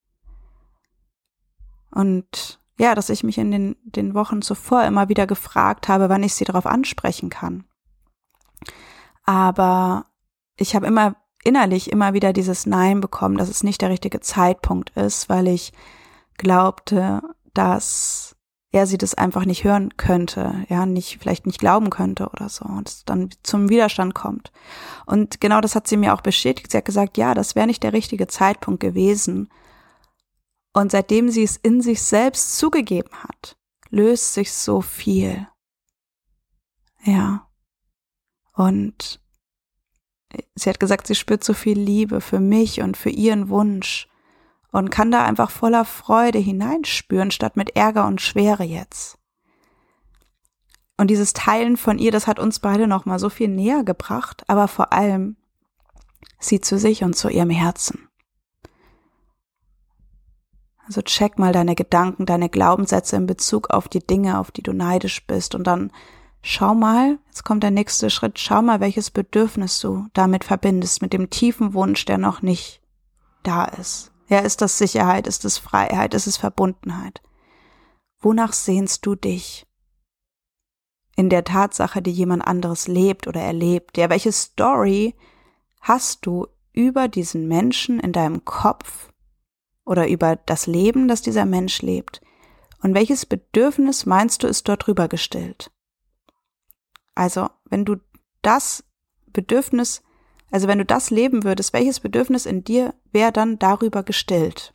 Und 1.93 2.59
ja, 2.77 2.95
dass 2.95 3.09
ich 3.09 3.23
mich 3.23 3.37
in 3.37 3.51
den, 3.51 3.75
den 3.83 4.13
Wochen 4.13 4.41
zuvor 4.41 4.83
immer 4.83 5.09
wieder 5.09 5.27
gefragt 5.27 5.87
habe, 5.87 6.09
wann 6.09 6.23
ich 6.23 6.33
sie 6.33 6.45
darauf 6.45 6.65
ansprechen 6.65 7.29
kann. 7.29 7.65
Aber 9.23 10.05
ich 10.55 10.75
habe 10.75 10.87
immer 10.87 11.15
innerlich 11.43 11.91
immer 11.91 12.13
wieder 12.13 12.33
dieses 12.33 12.65
Nein 12.65 13.01
bekommen, 13.01 13.37
dass 13.37 13.49
es 13.49 13.63
nicht 13.63 13.81
der 13.81 13.89
richtige 13.89 14.19
Zeitpunkt 14.19 14.91
ist, 14.91 15.29
weil 15.29 15.47
ich 15.47 15.73
glaubte, 16.37 17.21
dass 17.53 18.35
er 18.71 18.87
sie 18.87 18.97
das 18.97 19.15
einfach 19.15 19.45
nicht 19.45 19.63
hören 19.63 19.97
könnte, 19.97 20.65
ja, 20.69 20.85
nicht, 20.85 21.17
vielleicht 21.19 21.45
nicht 21.45 21.59
glauben 21.59 21.89
könnte 21.89 22.29
oder 22.29 22.47
so 22.47 22.63
und 22.65 22.87
es 22.87 23.05
dann 23.05 23.29
zum 23.43 23.69
Widerstand 23.69 24.15
kommt. 24.15 24.51
Und 25.05 25.41
genau 25.41 25.59
das 25.59 25.75
hat 25.75 25.87
sie 25.87 25.97
mir 25.97 26.13
auch 26.13 26.21
bestätigt. 26.21 26.71
Sie 26.71 26.77
hat 26.77 26.85
gesagt, 26.85 27.17
ja, 27.17 27.33
das 27.33 27.55
wäre 27.55 27.67
nicht 27.67 27.83
der 27.83 27.93
richtige 27.93 28.27
Zeitpunkt 28.27 28.79
gewesen. 28.79 29.49
Und 30.73 30.91
seitdem 30.91 31.29
sie 31.29 31.43
es 31.43 31.57
in 31.57 31.81
sich 31.81 32.01
selbst 32.01 32.57
zugegeben 32.57 33.11
hat, 33.13 33.57
löst 33.89 34.33
sich 34.33 34.53
so 34.53 34.81
viel. 34.81 35.47
Ja. 37.03 37.47
Und 38.53 39.19
sie 40.55 40.69
hat 40.69 40.79
gesagt, 40.79 41.07
sie 41.07 41.15
spürt 41.15 41.43
so 41.43 41.53
viel 41.53 41.79
Liebe 41.79 42.21
für 42.21 42.39
mich 42.39 42.81
und 42.81 42.95
für 42.95 43.09
ihren 43.09 43.49
Wunsch 43.49 44.07
und 44.71 44.89
kann 44.89 45.11
da 45.11 45.25
einfach 45.25 45.51
voller 45.51 45.83
Freude 45.83 46.39
hineinspüren, 46.39 47.31
statt 47.31 47.57
mit 47.57 47.75
Ärger 47.75 48.07
und 48.07 48.21
Schwere 48.21 48.63
jetzt. 48.63 49.17
Und 50.97 51.07
dieses 51.07 51.33
Teilen 51.33 51.77
von 51.77 51.97
ihr, 51.97 52.11
das 52.11 52.27
hat 52.27 52.39
uns 52.39 52.59
beide 52.59 52.87
noch 52.87 53.05
mal 53.05 53.19
so 53.19 53.29
viel 53.29 53.47
näher 53.47 53.83
gebracht, 53.83 54.43
aber 54.47 54.67
vor 54.67 54.93
allem 54.93 55.35
sie 56.39 56.61
zu 56.61 56.77
sich 56.77 57.03
und 57.03 57.15
zu 57.15 57.29
ihrem 57.29 57.49
Herzen. 57.49 58.07
Also 60.91 61.03
check 61.03 61.39
mal 61.39 61.53
deine 61.53 61.73
Gedanken, 61.73 62.25
deine 62.25 62.49
Glaubenssätze 62.49 63.15
in 63.15 63.25
Bezug 63.25 63.69
auf 63.69 63.87
die 63.87 64.05
Dinge, 64.05 64.37
auf 64.37 64.51
die 64.51 64.61
du 64.61 64.73
neidisch 64.73 65.25
bist 65.25 65.55
und 65.55 65.65
dann 65.65 65.89
schau 66.41 66.75
mal, 66.75 67.17
jetzt 67.27 67.45
kommt 67.45 67.63
der 67.63 67.71
nächste 67.71 68.09
Schritt, 68.09 68.39
schau 68.39 68.61
mal, 68.61 68.81
welches 68.81 69.09
Bedürfnis 69.09 69.79
du 69.79 70.07
damit 70.11 70.43
verbindest, 70.43 71.01
mit 71.01 71.13
dem 71.13 71.29
tiefen 71.29 71.73
Wunsch, 71.73 72.03
der 72.03 72.17
noch 72.17 72.41
nicht 72.41 72.81
da 73.41 73.63
ist. 73.63 74.11
Ja, 74.27 74.39
ist 74.39 74.59
das 74.59 74.77
Sicherheit, 74.77 75.27
ist 75.27 75.45
es 75.45 75.57
Freiheit, 75.57 76.13
ist 76.13 76.27
es 76.27 76.35
Verbundenheit? 76.35 77.21
Wonach 78.19 78.51
sehnst 78.51 79.05
du 79.05 79.15
dich? 79.15 79.65
In 81.15 81.29
der 81.29 81.45
Tatsache, 81.45 82.01
die 82.01 82.11
jemand 82.11 82.45
anderes 82.45 82.89
lebt 82.89 83.27
oder 83.27 83.39
erlebt, 83.39 83.97
ja, 83.97 84.09
welche 84.09 84.33
Story 84.33 85.15
hast 85.79 86.25
du 86.25 86.47
über 86.73 87.07
diesen 87.07 87.47
Menschen 87.47 87.97
in 88.01 88.11
deinem 88.11 88.43
Kopf 88.43 89.07
oder 89.91 90.07
über 90.07 90.37
das 90.37 90.67
Leben, 90.67 91.09
das 91.09 91.21
dieser 91.21 91.45
Mensch 91.45 91.81
lebt? 91.81 92.21
Und 92.81 92.95
welches 92.95 93.25
Bedürfnis 93.25 94.05
meinst 94.05 94.41
du 94.41 94.47
ist 94.47 94.69
dort 94.69 94.87
drüber 94.87 95.09
gestillt? 95.09 95.69
Also, 97.13 97.49
wenn 97.65 97.83
du 97.83 97.97
das 98.41 98.85
Bedürfnis, 99.27 100.01
also 100.49 100.69
wenn 100.69 100.77
du 100.77 100.85
das 100.85 101.09
leben 101.09 101.43
würdest, 101.43 101.73
welches 101.73 101.99
Bedürfnis 101.99 102.45
in 102.45 102.63
dir 102.63 102.93
wäre 103.11 103.33
dann 103.33 103.59
darüber 103.59 104.03
gestillt? 104.03 104.73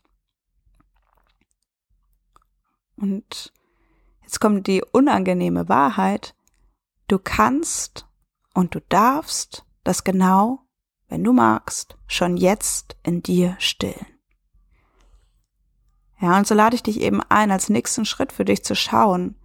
Und 2.96 3.54
jetzt 4.20 4.38
kommt 4.38 4.66
die 4.66 4.84
unangenehme 4.84 5.70
Wahrheit. 5.70 6.34
Du 7.08 7.18
kannst 7.18 8.06
und 8.52 8.74
du 8.74 8.80
darfst 8.80 9.64
das 9.82 10.04
genau, 10.04 10.60
wenn 11.08 11.24
du 11.24 11.32
magst, 11.32 11.96
schon 12.06 12.36
jetzt 12.36 12.98
in 13.02 13.22
dir 13.22 13.56
stillen. 13.58 14.15
Ja, 16.20 16.36
und 16.38 16.46
so 16.46 16.54
lade 16.54 16.74
ich 16.74 16.82
dich 16.82 17.00
eben 17.00 17.20
ein, 17.22 17.50
als 17.50 17.68
nächsten 17.68 18.04
Schritt 18.04 18.32
für 18.32 18.44
dich 18.44 18.64
zu 18.64 18.74
schauen, 18.74 19.36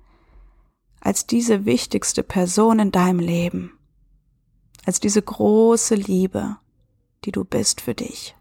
als 1.02 1.26
diese 1.26 1.66
wichtigste 1.66 2.24
Person 2.24 2.80
in 2.80 2.92
deinem 2.92 3.20
Leben, 3.20 3.78
als 4.86 5.00
diese 5.00 5.22
große 5.22 5.96
Liebe, 5.96 6.58
die 7.26 7.32
du 7.32 7.44
bist 7.44 7.82
für 7.82 7.96
dich. 7.96 8.36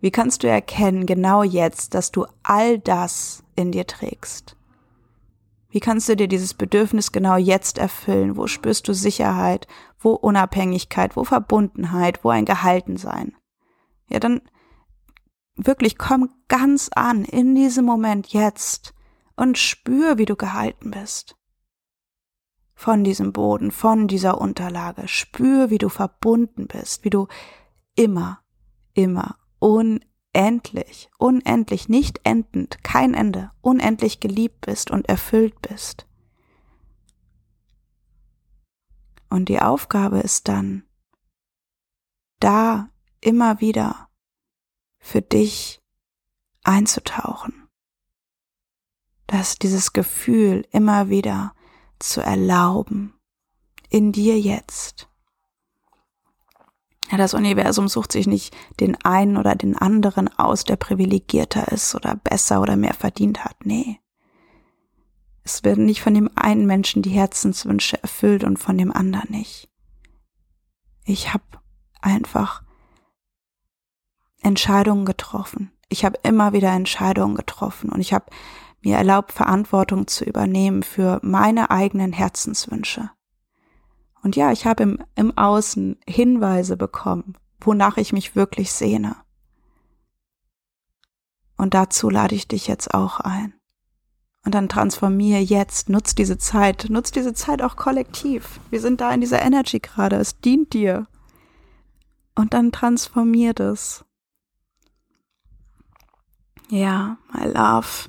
Wie 0.00 0.10
kannst 0.10 0.42
du 0.42 0.48
erkennen, 0.48 1.04
genau 1.04 1.42
jetzt, 1.42 1.94
dass 1.94 2.10
du 2.10 2.24
all 2.42 2.78
das 2.78 3.44
in 3.54 3.70
dir 3.70 3.86
trägst? 3.86 4.56
Wie 5.68 5.80
kannst 5.80 6.08
du 6.08 6.16
dir 6.16 6.26
dieses 6.26 6.54
Bedürfnis 6.54 7.12
genau 7.12 7.36
jetzt 7.36 7.78
erfüllen? 7.78 8.36
Wo 8.36 8.46
spürst 8.46 8.88
du 8.88 8.94
Sicherheit? 8.94 9.68
Wo 9.98 10.12
Unabhängigkeit? 10.12 11.16
Wo 11.16 11.22
Verbundenheit? 11.24 12.24
Wo 12.24 12.30
ein 12.30 12.44
Gehaltensein? 12.44 13.36
Ja, 14.08 14.18
dann 14.18 14.40
wirklich 15.66 15.98
komm 15.98 16.30
ganz 16.48 16.90
an 16.94 17.24
in 17.24 17.54
diesem 17.54 17.84
Moment 17.84 18.28
jetzt 18.28 18.94
und 19.36 19.58
spür, 19.58 20.18
wie 20.18 20.26
du 20.26 20.36
gehalten 20.36 20.90
bist 20.90 21.36
von 22.80 23.04
diesem 23.04 23.32
Boden, 23.32 23.70
von 23.70 24.08
dieser 24.08 24.40
Unterlage. 24.40 25.06
Spür, 25.06 25.68
wie 25.68 25.76
du 25.76 25.90
verbunden 25.90 26.66
bist, 26.66 27.04
wie 27.04 27.10
du 27.10 27.28
immer, 27.94 28.40
immer, 28.94 29.36
unendlich, 29.58 31.10
unendlich, 31.18 31.90
nicht 31.90 32.20
endend, 32.24 32.82
kein 32.82 33.12
Ende, 33.12 33.50
unendlich 33.60 34.20
geliebt 34.20 34.62
bist 34.62 34.90
und 34.90 35.08
erfüllt 35.10 35.60
bist. 35.60 36.06
Und 39.28 39.48
die 39.50 39.60
Aufgabe 39.60 40.20
ist 40.20 40.48
dann, 40.48 40.84
da 42.40 42.88
immer 43.20 43.60
wieder 43.60 44.09
für 45.00 45.22
dich 45.22 45.80
einzutauchen. 46.62 47.68
Dass 49.26 49.56
dieses 49.56 49.92
Gefühl 49.92 50.66
immer 50.70 51.08
wieder 51.08 51.54
zu 51.98 52.20
erlauben, 52.20 53.14
in 53.88 54.12
dir 54.12 54.38
jetzt. 54.38 55.08
Ja, 57.10 57.16
das 57.18 57.34
Universum 57.34 57.88
sucht 57.88 58.12
sich 58.12 58.28
nicht 58.28 58.56
den 58.78 58.96
einen 59.04 59.36
oder 59.36 59.56
den 59.56 59.76
anderen 59.76 60.28
aus, 60.38 60.62
der 60.62 60.76
privilegierter 60.76 61.72
ist 61.72 61.94
oder 61.96 62.14
besser 62.14 62.60
oder 62.60 62.76
mehr 62.76 62.94
verdient 62.94 63.44
hat. 63.44 63.56
Nee. 63.64 63.98
Es 65.42 65.64
werden 65.64 65.86
nicht 65.86 66.02
von 66.02 66.14
dem 66.14 66.30
einen 66.36 66.66
Menschen 66.66 67.02
die 67.02 67.10
Herzenswünsche 67.10 68.00
erfüllt 68.00 68.44
und 68.44 68.58
von 68.58 68.78
dem 68.78 68.92
anderen 68.92 69.30
nicht. 69.30 69.68
Ich 71.04 71.32
habe 71.32 71.44
einfach 72.00 72.62
Entscheidungen 74.42 75.04
getroffen. 75.04 75.72
Ich 75.88 76.04
habe 76.04 76.18
immer 76.22 76.52
wieder 76.52 76.70
Entscheidungen 76.70 77.34
getroffen 77.34 77.90
und 77.90 78.00
ich 78.00 78.12
habe 78.12 78.26
mir 78.82 78.96
erlaubt, 78.96 79.32
Verantwortung 79.32 80.06
zu 80.06 80.24
übernehmen 80.24 80.82
für 80.82 81.20
meine 81.22 81.70
eigenen 81.70 82.12
Herzenswünsche. 82.12 83.10
Und 84.22 84.36
ja, 84.36 84.52
ich 84.52 84.66
habe 84.66 84.82
im, 84.82 84.98
im 85.16 85.36
Außen 85.36 85.98
Hinweise 86.06 86.76
bekommen, 86.76 87.36
wonach 87.60 87.96
ich 87.96 88.12
mich 88.12 88.36
wirklich 88.36 88.72
sehne. 88.72 89.16
Und 91.56 91.74
dazu 91.74 92.08
lade 92.08 92.34
ich 92.34 92.48
dich 92.48 92.66
jetzt 92.66 92.94
auch 92.94 93.20
ein. 93.20 93.54
Und 94.44 94.54
dann 94.54 94.70
transformiere 94.70 95.40
jetzt, 95.40 95.90
nutz 95.90 96.14
diese 96.14 96.38
Zeit, 96.38 96.86
nutz 96.88 97.10
diese 97.10 97.34
Zeit 97.34 97.60
auch 97.60 97.76
kollektiv. 97.76 98.60
Wir 98.70 98.80
sind 98.80 99.02
da 99.02 99.12
in 99.12 99.20
dieser 99.20 99.42
Energy 99.42 99.80
gerade, 99.80 100.16
es 100.16 100.40
dient 100.40 100.72
dir. 100.72 101.06
Und 102.34 102.54
dann 102.54 102.72
transformier 102.72 103.52
das. 103.52 104.06
Ja, 106.70 107.18
my 107.32 107.46
love. 107.46 108.08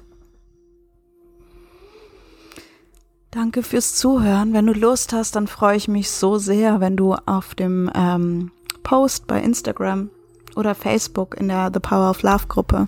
Danke 3.31 3.63
fürs 3.63 3.95
Zuhören. 3.95 4.53
Wenn 4.53 4.67
du 4.67 4.73
Lust 4.73 5.13
hast, 5.13 5.35
dann 5.35 5.47
freue 5.47 5.77
ich 5.77 5.87
mich 5.87 6.11
so 6.11 6.37
sehr, 6.37 6.79
wenn 6.79 6.95
du 6.95 7.15
auf 7.25 7.55
dem 7.55 7.89
ähm, 7.95 8.51
Post 8.83 9.25
bei 9.25 9.41
Instagram 9.41 10.11
oder 10.55 10.75
Facebook 10.75 11.35
in 11.39 11.47
der 11.47 11.71
The 11.73 11.79
Power 11.79 12.11
of 12.11 12.21
Love 12.21 12.47
Gruppe 12.47 12.87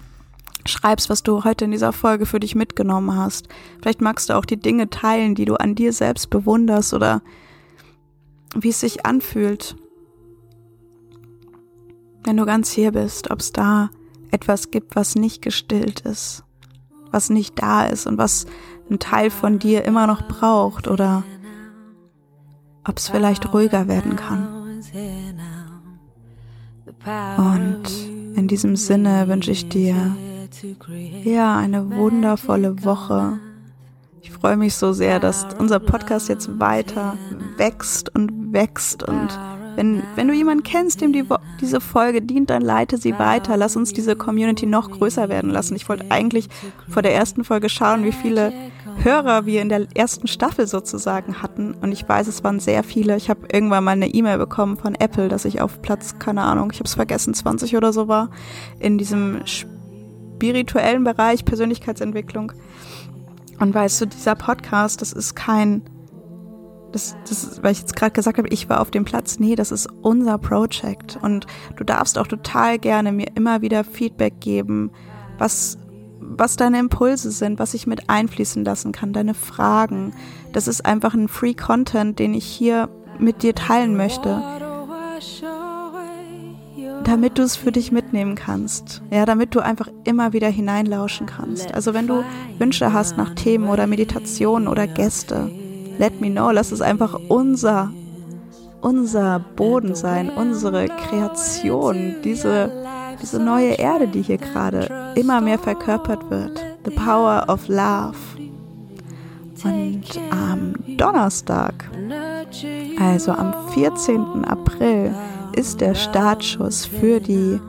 schreibst, 0.65 1.09
was 1.09 1.23
du 1.23 1.43
heute 1.43 1.65
in 1.65 1.71
dieser 1.71 1.91
Folge 1.91 2.25
für 2.27 2.39
dich 2.39 2.53
mitgenommen 2.53 3.15
hast. 3.15 3.47
Vielleicht 3.81 4.01
magst 4.01 4.29
du 4.29 4.37
auch 4.37 4.45
die 4.45 4.59
Dinge 4.59 4.89
teilen, 4.89 5.33
die 5.33 5.45
du 5.45 5.55
an 5.55 5.75
dir 5.75 5.91
selbst 5.91 6.29
bewunderst 6.29 6.93
oder 6.93 7.21
wie 8.55 8.69
es 8.69 8.79
sich 8.79 9.05
anfühlt, 9.05 9.75
wenn 12.23 12.37
du 12.37 12.45
ganz 12.45 12.69
hier 12.69 12.91
bist, 12.91 13.31
ob 13.31 13.39
es 13.39 13.51
da 13.51 13.89
etwas 14.33 14.71
gibt, 14.71 14.95
was 14.95 15.15
nicht 15.15 15.41
gestillt 15.41 16.01
ist, 16.01 16.43
was 17.11 17.29
nicht 17.29 17.61
da 17.61 17.85
ist 17.85 18.07
und 18.07 18.17
was 18.17 18.45
ein 18.89 18.99
Teil 18.99 19.29
von 19.29 19.59
dir 19.59 19.85
immer 19.85 20.07
noch 20.07 20.27
braucht 20.27 20.87
oder 20.87 21.23
ob 22.85 22.97
es 22.97 23.07
vielleicht 23.07 23.53
ruhiger 23.53 23.87
werden 23.87 24.15
kann. 24.15 24.47
Und 27.37 27.83
in 28.35 28.47
diesem 28.47 28.75
Sinne 28.75 29.27
wünsche 29.27 29.51
ich 29.51 29.69
dir 29.69 30.15
ja 31.23 31.55
eine 31.57 31.95
wundervolle 31.95 32.83
Woche. 32.83 33.39
Ich 34.21 34.31
freue 34.31 34.57
mich 34.57 34.75
so 34.75 34.93
sehr, 34.93 35.19
dass 35.19 35.45
unser 35.59 35.79
Podcast 35.79 36.29
jetzt 36.29 36.59
weiter 36.59 37.17
wächst 37.57 38.13
und 38.15 38.53
wächst 38.53 39.03
und 39.03 39.37
wenn, 39.75 40.03
wenn 40.15 40.27
du 40.27 40.33
jemanden 40.33 40.63
kennst, 40.63 41.01
dem 41.01 41.13
die, 41.13 41.23
diese 41.59 41.81
Folge 41.81 42.21
dient, 42.21 42.49
dann 42.49 42.61
leite 42.61 42.97
sie 42.97 43.17
weiter. 43.17 43.57
Lass 43.57 43.75
uns 43.75 43.93
diese 43.93 44.15
Community 44.15 44.65
noch 44.65 44.91
größer 44.91 45.29
werden 45.29 45.49
lassen. 45.49 45.75
Ich 45.75 45.89
wollte 45.89 46.09
eigentlich 46.09 46.49
vor 46.89 47.01
der 47.01 47.15
ersten 47.15 47.43
Folge 47.43 47.69
schauen, 47.69 48.03
wie 48.03 48.11
viele 48.11 48.53
Hörer 49.01 49.45
wir 49.45 49.61
in 49.61 49.69
der 49.69 49.87
ersten 49.95 50.27
Staffel 50.27 50.67
sozusagen 50.67 51.41
hatten. 51.41 51.73
Und 51.81 51.91
ich 51.91 52.07
weiß, 52.07 52.27
es 52.27 52.43
waren 52.43 52.59
sehr 52.59 52.83
viele. 52.83 53.17
Ich 53.17 53.29
habe 53.29 53.47
irgendwann 53.51 53.83
mal 53.83 53.91
eine 53.91 54.07
E-Mail 54.07 54.37
bekommen 54.37 54.77
von 54.77 54.95
Apple, 54.95 55.29
dass 55.29 55.45
ich 55.45 55.61
auf 55.61 55.81
Platz, 55.81 56.19
keine 56.19 56.41
Ahnung, 56.43 56.69
ich 56.71 56.79
habe 56.79 56.87
es 56.87 56.95
vergessen, 56.95 57.33
20 57.33 57.75
oder 57.75 57.91
so 57.91 58.07
war, 58.07 58.29
in 58.79 58.97
diesem 58.97 59.41
spirituellen 59.45 61.03
Bereich 61.03 61.45
Persönlichkeitsentwicklung. 61.45 62.51
Und 63.59 63.73
weißt 63.73 64.01
du, 64.01 64.05
dieser 64.07 64.35
Podcast, 64.35 65.01
das 65.01 65.13
ist 65.13 65.35
kein 65.35 65.81
das, 66.93 67.17
das, 67.27 67.61
weil 67.63 67.71
ich 67.71 67.79
jetzt 67.79 67.95
gerade 67.95 68.11
gesagt 68.11 68.37
habe, 68.37 68.47
ich 68.49 68.69
war 68.69 68.79
auf 68.79 68.91
dem 68.91 69.03
Platz. 69.03 69.39
Nee, 69.39 69.55
das 69.55 69.71
ist 69.71 69.89
unser 70.01 70.37
Project. 70.37 71.17
Und 71.21 71.47
du 71.75 71.83
darfst 71.83 72.17
auch 72.17 72.27
total 72.27 72.79
gerne 72.79 73.11
mir 73.11 73.27
immer 73.35 73.61
wieder 73.61 73.83
Feedback 73.83 74.39
geben, 74.39 74.91
was, 75.37 75.77
was 76.19 76.55
deine 76.55 76.79
Impulse 76.79 77.31
sind, 77.31 77.59
was 77.59 77.73
ich 77.73 77.87
mit 77.87 78.09
einfließen 78.09 78.63
lassen 78.63 78.91
kann, 78.91 79.11
deine 79.11 79.33
Fragen. 79.33 80.13
Das 80.53 80.67
ist 80.67 80.85
einfach 80.85 81.15
ein 81.15 81.27
Free 81.27 81.55
Content, 81.55 82.19
den 82.19 82.33
ich 82.33 82.45
hier 82.45 82.89
mit 83.19 83.43
dir 83.43 83.55
teilen 83.55 83.97
möchte. 83.97 84.41
Damit 87.03 87.37
du 87.37 87.41
es 87.41 87.55
für 87.55 87.71
dich 87.71 87.91
mitnehmen 87.91 88.35
kannst. 88.35 89.01
Ja, 89.11 89.25
damit 89.25 89.55
du 89.55 89.59
einfach 89.59 89.89
immer 90.03 90.31
wieder 90.31 90.47
hineinlauschen 90.47 91.25
kannst. 91.25 91.73
Also 91.73 91.93
wenn 91.93 92.07
du 92.07 92.23
Wünsche 92.59 92.93
hast 92.93 93.17
nach 93.17 93.33
Themen 93.33 93.67
oder 93.67 93.87
Meditationen 93.87 94.67
oder 94.67 94.87
Gäste, 94.87 95.49
let 95.97 96.19
me 96.21 96.29
know, 96.29 96.51
lass 96.51 96.71
es 96.71 96.81
einfach 96.81 97.17
unser, 97.29 97.91
unser 98.81 99.39
Boden 99.39 99.95
sein, 99.95 100.29
unsere 100.29 100.87
Kreation, 100.87 102.15
diese, 102.23 102.71
diese 103.21 103.39
neue 103.39 103.73
Erde, 103.73 104.07
die 104.07 104.21
hier 104.21 104.37
gerade 104.37 105.13
immer 105.15 105.41
mehr 105.41 105.59
verkörpert 105.59 106.29
wird. 106.29 106.63
The 106.85 106.91
power 106.91 107.45
of 107.47 107.67
love. 107.67 108.17
Und 109.63 110.03
am 110.29 110.73
Donnerstag, 110.97 111.89
also 112.99 113.31
am 113.31 113.53
14. 113.69 114.43
April, 114.43 115.13
ist 115.55 115.79
der 115.79 115.95
Startschuss 115.95 116.85
für 116.85 117.21
die 117.21 117.59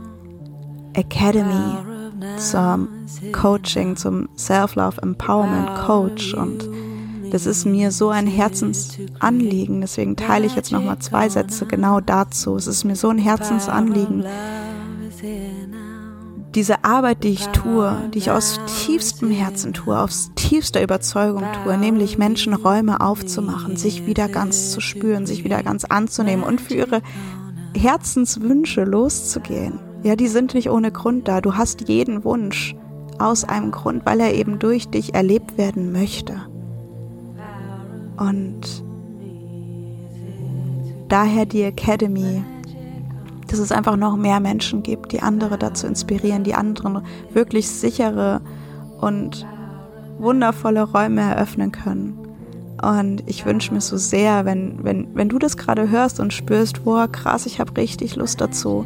Academy 0.95 1.77
zum 2.39 2.89
Coaching, 3.33 3.97
zum 3.97 4.29
Self-Love 4.37 5.03
Empowerment 5.03 5.75
Coach 5.87 6.35
und 6.35 6.69
das 7.31 7.47
ist 7.47 7.65
mir 7.65 7.91
so 7.91 8.11
ein 8.11 8.27
Herzensanliegen. 8.27 9.81
Deswegen 9.81 10.17
teile 10.17 10.47
ich 10.47 10.55
jetzt 10.55 10.73
nochmal 10.73 10.99
zwei 10.99 11.29
Sätze 11.29 11.67
genau 11.67 12.01
dazu. 12.01 12.57
Es 12.57 12.67
ist 12.67 12.85
mir 12.85 12.97
so 12.97 13.09
ein 13.09 13.19
Herzensanliegen. 13.19 14.25
Diese 16.55 16.85
Arbeit, 16.85 17.25
die 17.25 17.31
ich 17.31 17.47
tue, 17.49 17.97
die 18.13 18.19
ich 18.19 18.31
aus 18.31 18.61
tiefstem 18.67 19.31
Herzen 19.31 19.73
tue, 19.73 19.99
aus 19.99 20.31
tiefster 20.37 20.83
Überzeugung 20.83 21.43
tue, 21.65 21.77
nämlich 21.77 22.17
Menschen 22.17 22.55
Räume 22.55 23.01
aufzumachen, 23.01 23.77
sich 23.77 24.07
wieder 24.07 24.29
ganz 24.29 24.71
zu 24.71 24.81
spüren, 24.81 25.27
sich 25.27 25.43
wieder 25.43 25.65
ganz 25.65 25.85
anzunehmen 25.85 26.45
und 26.45 26.61
für 26.61 26.75
ihre 26.75 27.03
Herzenswünsche 27.77 28.85
loszugehen. 28.85 29.81
Ja, 30.05 30.15
die 30.15 30.29
sind 30.29 30.55
nicht 30.55 30.71
ohne 30.71 30.93
Grund 30.93 31.27
da. 31.27 31.41
Du 31.41 31.57
hast 31.57 31.89
jeden 31.89 32.23
Wunsch 32.23 32.77
aus 33.19 33.45
einem 33.45 33.73
Grund, 33.73 34.07
weil 34.07 34.21
er 34.21 34.35
eben 34.35 34.59
durch 34.59 34.89
dich 34.89 35.15
erlebt 35.15 35.59
werden 35.59 35.91
möchte. 35.91 36.54
Und 38.17 38.85
daher 41.09 41.47
die 41.47 41.63
Academy, 41.63 42.43
dass 43.49 43.59
es 43.59 43.73
einfach 43.73 43.97
noch 43.97 44.17
mehr 44.17 44.41
Menschen 44.41 44.83
gibt, 44.83 45.13
die 45.13 45.23
andere 45.23 45.59
dazu 45.59 45.87
inspirieren, 45.87 46.45
die 46.45 46.55
anderen 46.55 47.03
wirklich 47.33 47.69
sichere 47.69 48.41
und 49.01 49.47
wundervolle 50.19 50.83
Räume 50.83 51.21
eröffnen 51.21 51.73
können. 51.73 52.19
Und 52.83 53.23
ich 53.27 53.47
wünsche 53.47 53.73
mir 53.73 53.81
so 53.81 53.97
sehr, 53.97 54.45
wenn, 54.45 54.83
wenn, 54.83 55.15
wenn 55.15 55.29
du 55.29 55.39
das 55.39 55.57
gerade 55.57 55.89
hörst 55.91 56.21
und 56.21 56.33
spürst, 56.33 56.85
boah, 56.85 57.09
krass, 57.09 57.47
ich 57.47 57.61
habe 57.61 57.77
richtig 57.77 58.17
Lust 58.17 58.41
dazu. 58.41 58.85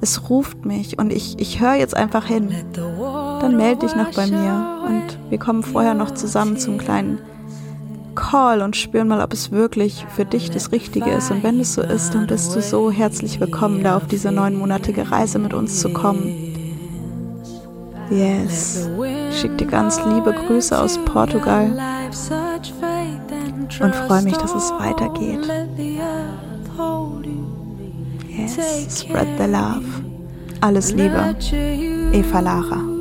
Es 0.00 0.28
ruft 0.28 0.64
mich 0.64 0.98
und 0.98 1.12
ich, 1.12 1.38
ich 1.38 1.60
höre 1.60 1.74
jetzt 1.74 1.96
einfach 1.96 2.26
hin. 2.26 2.50
Dann 2.72 3.56
melde 3.56 3.86
dich 3.86 3.96
noch 3.96 4.14
bei 4.14 4.26
mir 4.26 4.80
und 4.86 5.30
wir 5.30 5.38
kommen 5.38 5.62
vorher 5.62 5.94
noch 5.94 6.12
zusammen 6.12 6.56
zum 6.56 6.78
kleinen 6.78 7.18
Call 8.14 8.62
und 8.62 8.76
spüren 8.76 9.08
mal, 9.08 9.22
ob 9.22 9.32
es 9.32 9.50
wirklich 9.50 10.06
für 10.14 10.24
dich 10.24 10.50
das 10.50 10.72
Richtige 10.72 11.10
ist. 11.10 11.30
Und 11.30 11.42
wenn 11.42 11.60
es 11.60 11.74
so 11.74 11.82
ist, 11.82 12.14
dann 12.14 12.26
bist 12.26 12.54
du 12.54 12.62
so 12.62 12.90
herzlich 12.90 13.40
willkommen, 13.40 13.82
da 13.82 13.96
auf 13.96 14.06
diese 14.06 14.30
neunmonatige 14.32 15.10
Reise 15.10 15.38
mit 15.38 15.54
uns 15.54 15.80
zu 15.80 15.92
kommen. 15.92 16.52
Yes. 18.10 18.88
Ich 19.30 19.40
schicke 19.40 19.56
dir 19.56 19.66
ganz 19.66 19.98
liebe 20.04 20.32
Grüße 20.32 20.78
aus 20.78 20.98
Portugal 21.04 21.70
und 23.80 23.94
freue 23.94 24.22
mich, 24.22 24.36
dass 24.36 24.54
es 24.54 24.70
weitergeht. 24.72 25.40
Yes. 28.28 29.00
Spread 29.00 29.28
the 29.38 29.46
love. 29.46 29.84
Alles 30.60 30.92
Liebe. 30.92 31.34
Eva 32.12 32.40
Lara. 32.40 32.91